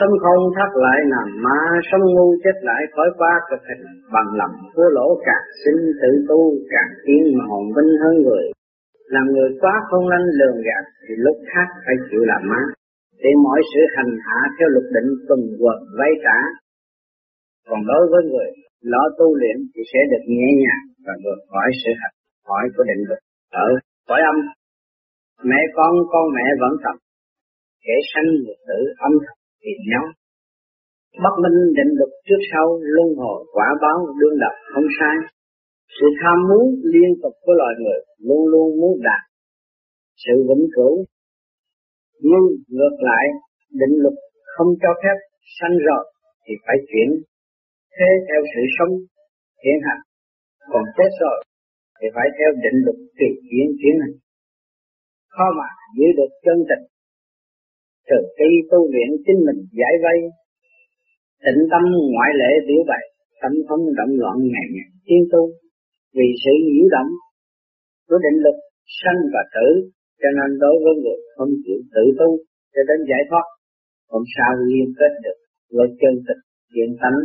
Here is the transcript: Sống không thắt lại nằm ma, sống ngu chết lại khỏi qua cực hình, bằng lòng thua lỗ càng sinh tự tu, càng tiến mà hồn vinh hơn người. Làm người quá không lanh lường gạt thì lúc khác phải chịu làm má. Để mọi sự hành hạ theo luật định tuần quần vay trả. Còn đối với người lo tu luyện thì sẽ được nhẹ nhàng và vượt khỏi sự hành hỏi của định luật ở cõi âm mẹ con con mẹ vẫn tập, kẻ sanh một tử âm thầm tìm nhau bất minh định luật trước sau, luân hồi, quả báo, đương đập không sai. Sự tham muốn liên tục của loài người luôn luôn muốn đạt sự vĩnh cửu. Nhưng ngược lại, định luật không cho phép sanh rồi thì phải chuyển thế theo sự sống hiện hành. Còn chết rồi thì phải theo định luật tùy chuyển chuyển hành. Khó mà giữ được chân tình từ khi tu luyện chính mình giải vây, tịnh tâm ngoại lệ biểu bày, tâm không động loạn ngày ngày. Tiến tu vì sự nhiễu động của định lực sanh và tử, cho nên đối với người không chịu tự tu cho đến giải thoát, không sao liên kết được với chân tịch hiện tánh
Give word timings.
Sống 0.00 0.14
không 0.24 0.42
thắt 0.56 0.70
lại 0.84 0.98
nằm 1.14 1.28
ma, 1.44 1.60
sống 1.88 2.04
ngu 2.14 2.28
chết 2.44 2.56
lại 2.68 2.82
khỏi 2.94 3.08
qua 3.18 3.32
cực 3.50 3.62
hình, 3.68 3.84
bằng 4.14 4.30
lòng 4.40 4.54
thua 4.74 4.88
lỗ 4.96 5.08
càng 5.26 5.46
sinh 5.62 5.80
tự 6.02 6.10
tu, 6.28 6.40
càng 6.72 6.90
tiến 7.04 7.22
mà 7.36 7.44
hồn 7.50 7.64
vinh 7.76 7.92
hơn 8.02 8.14
người. 8.24 8.44
Làm 9.14 9.26
người 9.32 9.50
quá 9.60 9.74
không 9.90 10.08
lanh 10.08 10.26
lường 10.38 10.58
gạt 10.66 10.84
thì 11.04 11.14
lúc 11.24 11.36
khác 11.50 11.68
phải 11.84 11.94
chịu 12.10 12.22
làm 12.30 12.42
má. 12.50 12.62
Để 13.22 13.30
mọi 13.44 13.60
sự 13.70 13.80
hành 13.96 14.12
hạ 14.26 14.38
theo 14.56 14.68
luật 14.68 14.86
định 14.96 15.10
tuần 15.28 15.40
quần 15.60 15.78
vay 15.98 16.12
trả. 16.24 16.38
Còn 17.68 17.80
đối 17.90 18.04
với 18.10 18.22
người 18.30 18.50
lo 18.92 19.02
tu 19.18 19.34
luyện 19.40 19.56
thì 19.74 19.82
sẽ 19.92 20.00
được 20.10 20.24
nhẹ 20.26 20.48
nhàng 20.62 20.84
và 21.06 21.12
vượt 21.24 21.40
khỏi 21.50 21.68
sự 21.84 21.90
hành 22.00 22.16
hỏi 22.48 22.64
của 22.76 22.84
định 22.90 23.02
luật 23.08 23.20
ở 23.52 23.68
cõi 24.08 24.20
âm 24.32 24.36
mẹ 25.50 25.60
con 25.76 25.92
con 26.12 26.24
mẹ 26.36 26.46
vẫn 26.60 26.72
tập, 26.84 26.96
kẻ 27.84 27.96
sanh 28.14 28.28
một 28.46 28.58
tử 28.68 28.80
âm 29.06 29.12
thầm 29.26 29.39
tìm 29.62 29.78
nhau 29.92 30.04
bất 31.24 31.34
minh 31.42 31.58
định 31.76 31.92
luật 31.98 32.12
trước 32.26 32.40
sau, 32.52 32.66
luân 32.94 33.08
hồi, 33.20 33.38
quả 33.54 33.68
báo, 33.82 33.98
đương 34.18 34.36
đập 34.42 34.54
không 34.72 34.88
sai. 34.98 35.16
Sự 35.96 36.06
tham 36.20 36.38
muốn 36.48 36.64
liên 36.94 37.10
tục 37.22 37.34
của 37.44 37.54
loài 37.60 37.74
người 37.82 38.00
luôn 38.26 38.42
luôn 38.52 38.66
muốn 38.80 38.92
đạt 39.06 39.22
sự 40.22 40.34
vĩnh 40.48 40.66
cửu. 40.74 40.94
Nhưng 42.28 42.44
ngược 42.76 42.96
lại, 43.08 43.24
định 43.80 43.94
luật 44.02 44.16
không 44.54 44.70
cho 44.82 44.90
phép 45.02 45.16
sanh 45.56 45.76
rồi 45.86 46.02
thì 46.44 46.52
phải 46.64 46.76
chuyển 46.90 47.08
thế 47.96 48.08
theo 48.26 48.40
sự 48.52 48.62
sống 48.76 48.92
hiện 49.64 49.78
hành. 49.86 50.02
Còn 50.72 50.84
chết 50.96 51.10
rồi 51.20 51.36
thì 51.98 52.06
phải 52.14 52.28
theo 52.36 52.50
định 52.64 52.78
luật 52.84 52.98
tùy 53.18 53.28
chuyển 53.48 53.66
chuyển 53.80 53.96
hành. 54.02 54.16
Khó 55.34 55.46
mà 55.58 55.68
giữ 55.96 56.06
được 56.18 56.30
chân 56.44 56.58
tình 56.68 56.84
từ 58.10 58.18
khi 58.36 58.50
tu 58.70 58.80
luyện 58.92 59.10
chính 59.24 59.38
mình 59.46 59.60
giải 59.80 59.94
vây, 60.04 60.18
tịnh 61.44 61.62
tâm 61.72 61.84
ngoại 62.12 62.30
lệ 62.40 62.52
biểu 62.66 62.82
bày, 62.90 63.04
tâm 63.40 63.52
không 63.68 63.84
động 63.98 64.12
loạn 64.20 64.36
ngày 64.52 64.66
ngày. 64.74 64.88
Tiến 65.06 65.22
tu 65.32 65.42
vì 66.16 66.28
sự 66.42 66.52
nhiễu 66.66 66.86
động 66.94 67.10
của 68.08 68.18
định 68.24 68.38
lực 68.44 68.58
sanh 69.00 69.20
và 69.34 69.42
tử, 69.54 69.68
cho 70.20 70.28
nên 70.38 70.50
đối 70.62 70.74
với 70.82 70.94
người 71.02 71.20
không 71.36 71.52
chịu 71.64 71.80
tự 71.94 72.04
tu 72.18 72.28
cho 72.72 72.82
đến 72.88 72.98
giải 73.10 73.22
thoát, 73.30 73.46
không 74.10 74.26
sao 74.34 74.52
liên 74.70 74.88
kết 74.98 75.12
được 75.24 75.38
với 75.76 75.88
chân 76.00 76.14
tịch 76.26 76.42
hiện 76.74 76.90
tánh 77.02 77.18